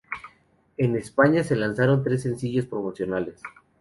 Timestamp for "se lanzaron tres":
1.43-2.23